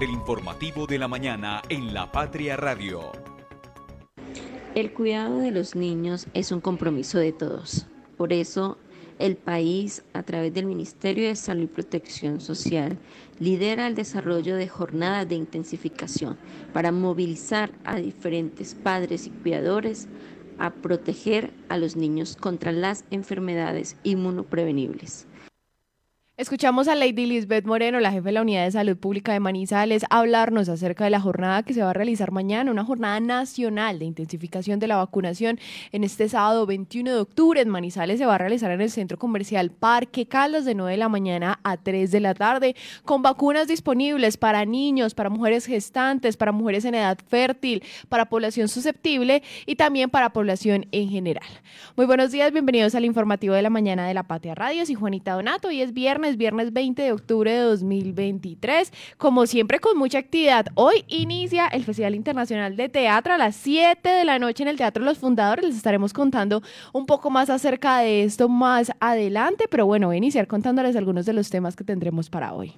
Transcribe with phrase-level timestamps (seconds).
[0.00, 3.12] del informativo de la mañana en La Patria Radio.
[4.74, 7.86] El cuidado de los niños es un compromiso de todos.
[8.16, 8.78] Por eso,
[9.18, 12.96] el país, a través del Ministerio de Salud y Protección Social,
[13.38, 16.38] lidera el desarrollo de jornadas de intensificación
[16.72, 20.08] para movilizar a diferentes padres y cuidadores
[20.58, 25.26] a proteger a los niños contra las enfermedades inmunoprevenibles.
[26.40, 30.06] Escuchamos a Lady Lisbeth Moreno, la jefe de la Unidad de Salud Pública de Manizales,
[30.08, 34.06] hablarnos acerca de la jornada que se va a realizar mañana, una jornada nacional de
[34.06, 35.60] intensificación de la vacunación
[35.92, 38.18] en este sábado 21 de octubre en Manizales.
[38.18, 41.60] Se va a realizar en el Centro Comercial Parque Caldas de 9 de la mañana
[41.62, 46.86] a 3 de la tarde, con vacunas disponibles para niños, para mujeres gestantes, para mujeres
[46.86, 51.50] en edad fértil, para población susceptible y también para población en general.
[51.96, 54.86] Muy buenos días, bienvenidos al informativo de la mañana de la Patria Radio.
[54.86, 58.92] Soy Juanita Donato y es viernes viernes 20 de octubre de 2023.
[59.18, 60.66] Como siempre, con mucha actividad.
[60.74, 64.76] Hoy inicia el Festival Internacional de Teatro a las 7 de la noche en el
[64.76, 65.64] Teatro Los Fundadores.
[65.64, 70.18] Les estaremos contando un poco más acerca de esto más adelante, pero bueno, voy a
[70.18, 72.74] iniciar contándoles algunos de los temas que tendremos para hoy.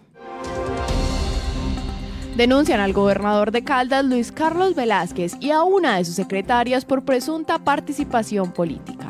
[2.37, 7.05] Denuncian al gobernador de Caldas, Luis Carlos Velázquez, y a una de sus secretarias por
[7.05, 9.02] presunta participación política.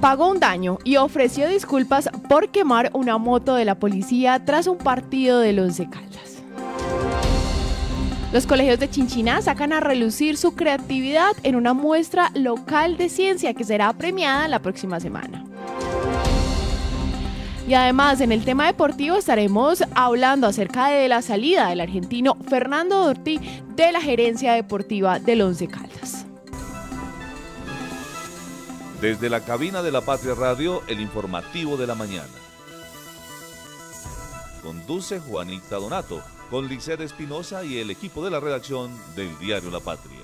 [0.00, 4.78] Pagó un daño y ofreció disculpas por quemar una moto de la policía tras un
[4.78, 6.42] partido de los Caldas.
[8.32, 13.54] Los colegios de Chinchiná sacan a relucir su creatividad en una muestra local de ciencia
[13.54, 15.44] que será premiada la próxima semana.
[17.68, 23.04] Y además, en el tema deportivo estaremos hablando acerca de la salida del argentino Fernando
[23.04, 23.38] Dorti
[23.76, 26.26] de la gerencia deportiva del Once Caldas.
[29.00, 32.28] Desde la cabina de la Patria Radio, el informativo de la mañana.
[34.62, 39.80] Conduce Juanita Donato, con Liced Espinosa y el equipo de la redacción del diario La
[39.80, 40.19] Patria.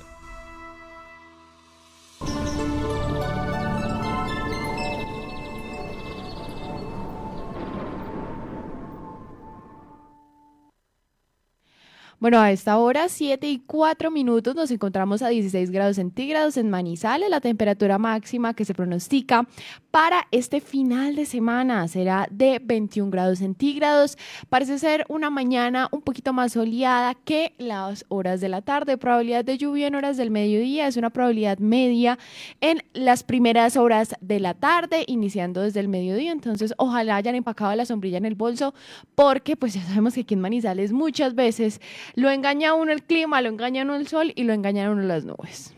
[12.26, 16.68] Bueno, a esta hora, 7 y 4 minutos, nos encontramos a 16 grados centígrados en
[16.70, 17.30] Manizales.
[17.30, 19.46] La temperatura máxima que se pronostica
[19.92, 24.18] para este final de semana será de 21 grados centígrados.
[24.48, 28.98] Parece ser una mañana un poquito más soleada que las horas de la tarde.
[28.98, 32.18] Probabilidad de lluvia en horas del mediodía es una probabilidad media
[32.60, 36.32] en las primeras horas de la tarde, iniciando desde el mediodía.
[36.32, 38.74] Entonces, ojalá hayan empacado la sombrilla en el bolso,
[39.14, 41.80] porque pues ya sabemos que aquí en Manizales muchas veces
[42.16, 45.24] lo engaña uno el clima, lo engaña uno el sol y lo engañan uno las
[45.26, 45.74] nubes.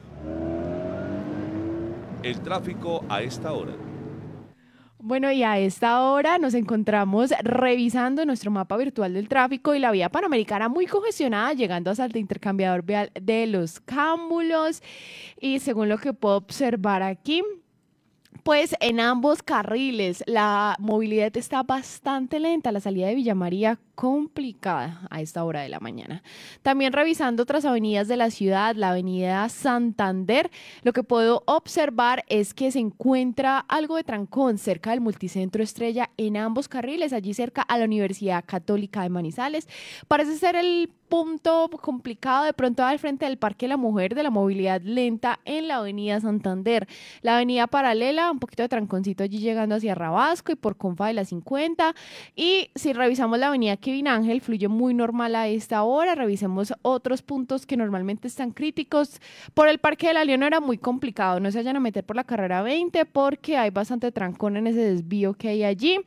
[2.22, 3.72] El tráfico a esta hora.
[5.00, 9.90] Bueno, y a esta hora nos encontramos revisando nuestro mapa virtual del tráfico y la
[9.90, 14.82] vía panamericana muy congestionada, llegando hasta el intercambiador vial de los Cámbulos.
[15.40, 17.42] Y según lo que puedo observar aquí,
[18.44, 22.70] pues en ambos carriles la movilidad está bastante lenta.
[22.70, 26.22] La salida de Villa María complicada a esta hora de la mañana.
[26.62, 30.52] También revisando otras avenidas de la ciudad, la avenida Santander,
[30.84, 36.10] lo que puedo observar es que se encuentra algo de trancón cerca del multicentro Estrella
[36.16, 39.66] en ambos carriles, allí cerca a la Universidad Católica de Manizales.
[40.06, 44.30] Parece ser el punto complicado de pronto al frente del Parque la Mujer de la
[44.30, 46.86] movilidad lenta en la avenida Santander.
[47.22, 51.14] La avenida paralela, un poquito de tranconcito allí llegando hacia Rabasco y por Confa de
[51.14, 51.94] la 50.
[52.36, 56.14] Y si revisamos la avenida Kevin Ángel, fluye muy normal a esta hora.
[56.14, 59.18] Revisemos otros puntos que normalmente están críticos.
[59.54, 61.40] Por el Parque de la León era muy complicado.
[61.40, 64.80] No se vayan a meter por la carrera 20 porque hay bastante trancón en ese
[64.80, 66.00] desvío que hay allí.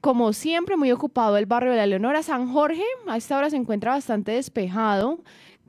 [0.00, 2.22] Como siempre, muy ocupado el barrio de la Leonora.
[2.22, 5.18] San Jorge, a esta hora se encuentra bastante despejado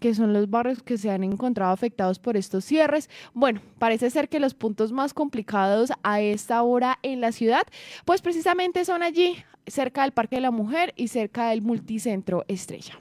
[0.03, 3.09] que son los barrios que se han encontrado afectados por estos cierres.
[3.33, 7.63] Bueno, parece ser que los puntos más complicados a esta hora en la ciudad,
[8.03, 12.99] pues precisamente son allí, cerca del Parque de la Mujer y cerca del Multicentro Estrella.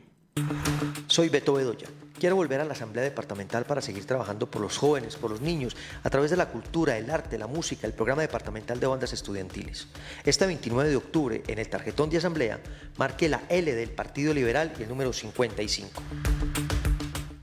[1.08, 1.88] Soy Beto Bedoya.
[2.20, 5.76] Quiero volver a la Asamblea Departamental para seguir trabajando por los jóvenes, por los niños,
[6.04, 9.88] a través de la cultura, el arte, la música, el programa departamental de bandas estudiantiles.
[10.24, 12.60] Este 29 de octubre, en el tarjetón de Asamblea,
[12.96, 16.00] marque la L del Partido Liberal y el número 55.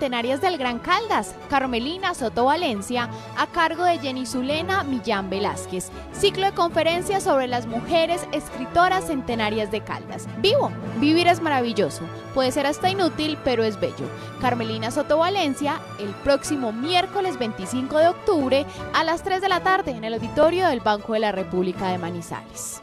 [0.00, 5.90] Centenarias del Gran Caldas, Carmelina Soto Valencia, a cargo de Jenny Zulena Millán Velázquez.
[6.14, 10.26] Ciclo de conferencias sobre las mujeres escritoras centenarias de Caldas.
[10.38, 12.00] Vivo, vivir es maravilloso,
[12.32, 14.08] puede ser hasta inútil, pero es bello.
[14.40, 19.90] Carmelina Soto Valencia, el próximo miércoles 25 de octubre a las 3 de la tarde
[19.90, 22.80] en el auditorio del Banco de la República de Manizales.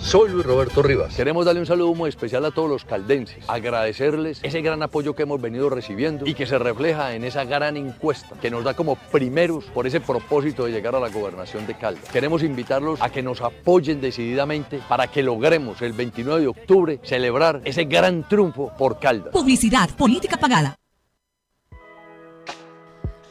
[0.00, 1.14] Soy Luis Roberto Rivas.
[1.14, 5.22] Queremos darle un saludo muy especial a todos los caldenses, agradecerles ese gran apoyo que
[5.22, 8.96] hemos venido recibiendo y que se refleja en esa gran encuesta que nos da como
[8.96, 12.08] primeros por ese propósito de llegar a la gobernación de Caldas.
[12.08, 17.60] Queremos invitarlos a que nos apoyen decididamente para que logremos el 29 de octubre celebrar
[17.64, 19.32] ese gran triunfo por Caldas.
[19.32, 20.76] Publicidad, política pagada.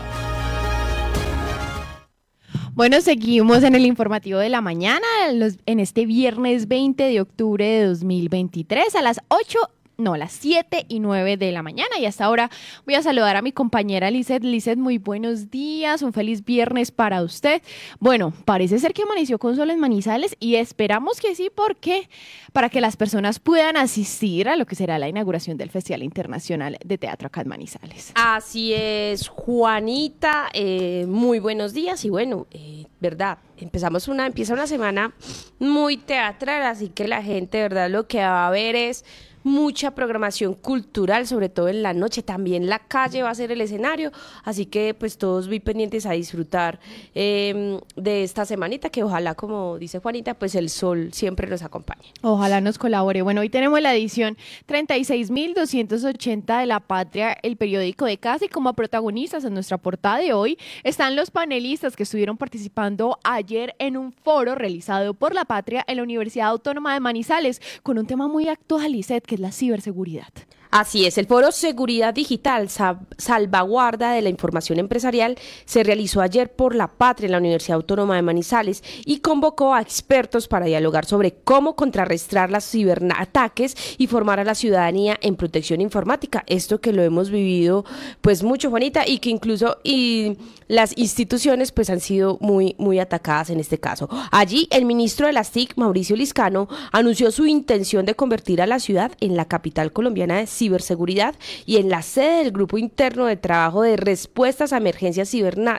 [2.75, 7.87] Bueno, seguimos en el informativo de la mañana, en este viernes 20 de octubre de
[7.87, 9.59] 2023 a las 8
[9.97, 11.99] no, las 7 y 9 de la mañana.
[11.99, 12.51] Y hasta ahora
[12.85, 14.43] voy a saludar a mi compañera Lizeth.
[14.43, 17.63] Lizeth, muy buenos días, un feliz viernes para usted.
[18.01, 22.09] Bueno, parece ser que amaneció con sol en Manizales y esperamos que sí, porque
[22.53, 26.79] para que las personas puedan asistir a lo que será la inauguración del Festival Internacional
[26.85, 28.13] de Teatro acá en Manizales.
[28.15, 34.67] Así es, Juanita, eh, muy buenos días y bueno, eh, verdad, empezamos una, empieza una
[34.67, 35.15] semana
[35.59, 39.05] muy teatral, así que la gente, verdad, lo que va a ver es
[39.45, 42.23] mucha programación cultural, sobre todo en la noche.
[42.23, 44.11] También la calle va a ser el escenario,
[44.43, 46.81] así que pues todos muy pendientes a disfrutar
[47.15, 52.13] em, de esta semanita que ojalá, como dice Juanita, pues el sol siempre nos acompañe.
[52.23, 53.23] Ojalá nos colabore.
[53.23, 54.37] Bueno, hoy tenemos la edición
[54.67, 60.33] 36.280 de La Patria, el periódico de casa y como protagonistas en nuestra portada de
[60.33, 65.85] hoy están los panelistas que estuvieron participando ayer en un foro realizado por La Patria
[65.87, 69.51] en la Universidad Autónoma de Manizales con un tema muy actual, Iset, que es la
[69.51, 70.33] ciberseguridad.
[70.77, 72.69] Así es, el foro Seguridad Digital,
[73.17, 78.17] Salvaguarda de la Información Empresarial, se realizó ayer por La Patria en la Universidad Autónoma
[78.17, 84.41] de Manizales y convocó a expertos para dialogar sobre cómo contrarrestar los ciberataques y formar
[84.41, 86.43] a la ciudadanía en protección informática.
[86.49, 87.85] Esto que lo hemos vivido
[88.21, 93.51] pues mucho, Juanita, y que incluso y las instituciones pues han sido muy, muy atacadas
[93.51, 94.09] en este caso.
[94.33, 98.81] Allí el ministro de las TIC, Mauricio Liscano, anunció su intención de convertir a la
[98.81, 101.35] ciudad en la capital colombiana de ciberseguridad
[101.67, 105.29] y en la sede del Grupo Interno de Trabajo de Respuestas a Emergencias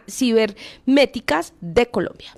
[0.07, 2.37] Cibernéticas de Colombia.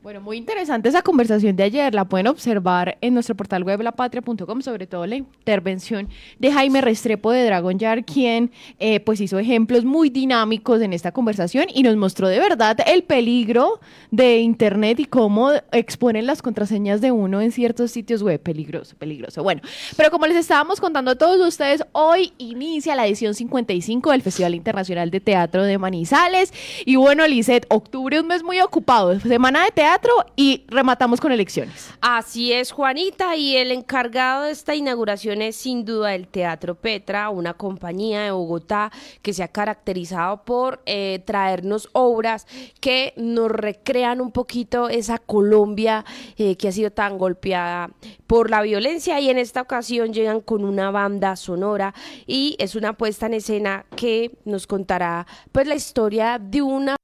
[0.00, 1.92] Bueno, muy interesante esa conversación de ayer.
[1.92, 7.32] La pueden observar en nuestro portal web lapatria.com, sobre todo la intervención de Jaime Restrepo
[7.32, 11.96] de Dragon Yard, quien eh, pues hizo ejemplos muy dinámicos en esta conversación y nos
[11.96, 13.80] mostró de verdad el peligro
[14.12, 18.40] de Internet y cómo exponen las contraseñas de uno en ciertos sitios web.
[18.40, 19.42] Peligroso, peligroso.
[19.42, 19.62] Bueno,
[19.96, 24.54] pero como les estábamos contando a todos ustedes, hoy inicia la edición 55 del Festival
[24.54, 26.52] Internacional de Teatro de Manizales.
[26.84, 29.87] Y bueno, Lizeth, octubre un mes muy ocupado, semana de teatro
[30.36, 31.90] y rematamos con elecciones.
[32.00, 37.30] Así es, Juanita, y el encargado de esta inauguración es sin duda el Teatro Petra,
[37.30, 38.92] una compañía de Bogotá
[39.22, 42.46] que se ha caracterizado por eh, traernos obras
[42.80, 46.04] que nos recrean un poquito esa Colombia
[46.36, 47.90] eh, que ha sido tan golpeada
[48.26, 51.94] por la violencia y en esta ocasión llegan con una banda sonora
[52.26, 56.98] y es una puesta en escena que nos contará pues la historia de una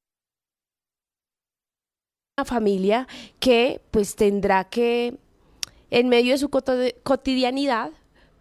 [2.36, 3.06] una familia
[3.38, 5.16] que pues tendrá que
[5.90, 7.92] en medio de su cotidianidad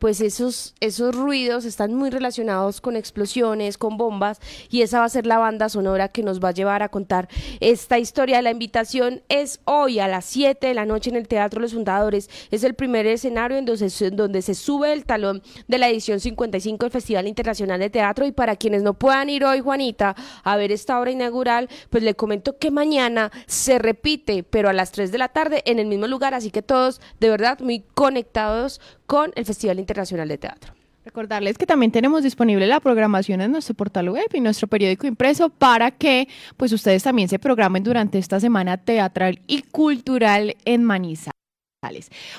[0.04, 5.10] pues esos, esos ruidos están muy relacionados con explosiones, con bombas, y esa va a
[5.10, 7.30] ser la banda sonora que nos va a llevar a contar
[7.62, 8.42] esta historia.
[8.42, 12.30] La invitación es hoy a las 7 de la noche en el Teatro Los Fundadores.
[12.52, 16.20] Es el primer escenario en donde, se, donde se sube el talón de la edición
[16.20, 18.26] 55 del Festival Internacional de Teatro.
[18.26, 22.14] Y para quienes no puedan ir hoy, Juanita, a ver esta obra inaugural, pues le
[22.14, 26.08] comento que mañana se repite, pero a las 3 de la tarde en el mismo
[26.08, 26.34] lugar.
[26.34, 30.74] Así que todos, de verdad, muy conectados con el Festival Internacional de Teatro.
[31.06, 35.50] Recordarles que también tenemos disponible la programación en nuestro portal web y nuestro periódico impreso
[35.50, 41.34] para que pues ustedes también se programen durante esta semana teatral y cultural en Manizales.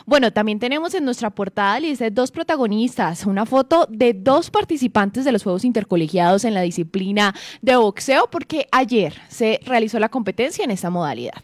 [0.07, 5.33] Bueno, también tenemos en nuestra portada, dice dos protagonistas, una foto de dos participantes de
[5.33, 10.71] los Juegos Intercolegiados en la disciplina de boxeo, porque ayer se realizó la competencia en
[10.71, 11.43] esta modalidad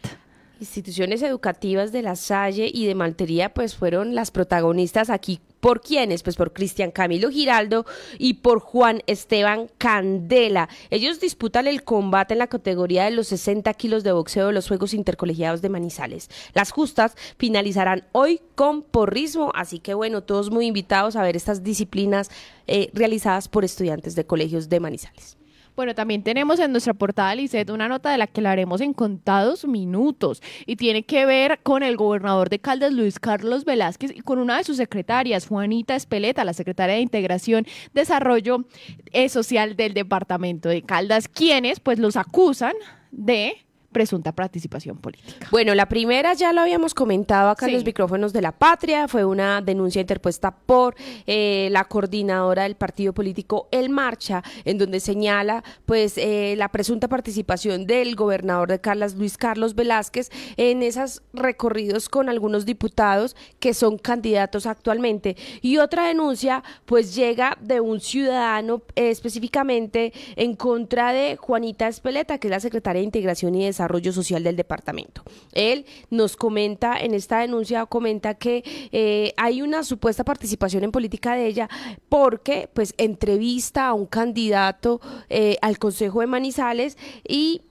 [0.60, 5.40] instituciones educativas de La Salle y de Maltería pues fueron las protagonistas aquí.
[5.60, 6.22] ¿Por quiénes?
[6.22, 7.84] Pues por Cristian Camilo Giraldo
[8.18, 10.68] y por Juan Esteban Candela.
[10.88, 14.68] Ellos disputan el combate en la categoría de los 60 kilos de boxeo de los
[14.68, 16.30] Juegos Intercolegiados de Manizales.
[16.54, 21.62] Las justas finalizarán hoy con porrismo, así que bueno, todos muy invitados a ver estas
[21.62, 22.30] disciplinas
[22.66, 25.39] eh, realizadas por estudiantes de colegios de Manizales.
[25.80, 28.92] Bueno, también tenemos en nuestra portada, Lizeth, una nota de la que la haremos en
[28.92, 34.20] contados minutos y tiene que ver con el gobernador de Caldas, Luis Carlos Velázquez, y
[34.20, 38.66] con una de sus secretarias, Juanita Espeleta, la secretaria de Integración, Desarrollo
[39.12, 42.74] eh, Social del Departamento de Caldas, quienes pues los acusan
[43.10, 43.54] de
[43.92, 45.48] presunta participación política.
[45.50, 49.24] Bueno, la primera ya lo habíamos comentado acá en los micrófonos de la patria, fue
[49.24, 50.94] una denuncia interpuesta por
[51.26, 57.08] eh, la coordinadora del partido político El Marcha, en donde señala pues eh, la presunta
[57.08, 63.74] participación del gobernador de Carlas, Luis Carlos Velázquez, en esos recorridos con algunos diputados que
[63.74, 65.36] son candidatos actualmente.
[65.62, 72.38] Y otra denuncia pues llega de un ciudadano eh, específicamente en contra de Juanita Espeleta,
[72.38, 75.22] que es la secretaria de Integración y Desarrollo Desarrollo Social del departamento.
[75.52, 81.34] Él nos comenta en esta denuncia, comenta que eh, hay una supuesta participación en política
[81.34, 81.68] de ella
[82.10, 87.62] porque pues entrevista a un candidato eh, al Consejo de Manizales y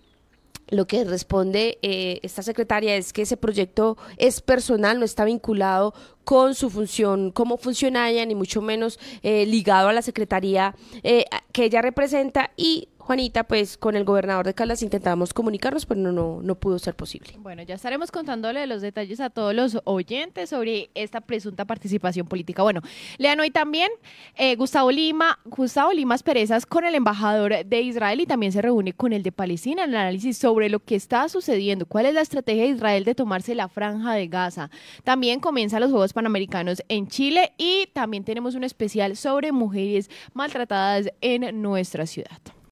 [0.70, 5.94] lo que responde eh, esta secretaria es que ese proyecto es personal, no está vinculado
[6.24, 12.52] con su función como funcionaria, ni mucho menos ligado a la secretaría que ella representa
[12.56, 16.78] y Juanita, pues con el gobernador de Caldas intentamos comunicarnos, pero no, no, no pudo
[16.78, 17.34] ser posible.
[17.40, 22.62] Bueno, ya estaremos contándole los detalles a todos los oyentes sobre esta presunta participación política.
[22.62, 22.82] Bueno,
[23.18, 23.90] lean hoy también
[24.36, 28.94] eh, Gustavo Lima, Gustavo Limas Perezas con el embajador de Israel y también se reúne
[28.94, 32.22] con el de Palestina en el análisis sobre lo que está sucediendo, cuál es la
[32.22, 34.70] estrategia de Israel de tomarse la franja de Gaza.
[35.04, 41.12] También comienzan los Juegos Panamericanos en Chile y también tenemos un especial sobre mujeres maltratadas
[41.22, 42.40] en nuestra ciudad.